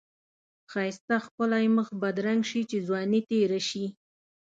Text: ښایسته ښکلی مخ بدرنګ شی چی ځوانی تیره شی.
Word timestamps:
ښایسته 0.71 1.15
ښکلی 1.25 1.65
مخ 1.75 1.87
بدرنګ 2.01 2.41
شی 2.49 2.61
چی 2.69 2.77
ځوانی 2.87 3.21
تیره 3.29 3.59
شی. 3.69 3.85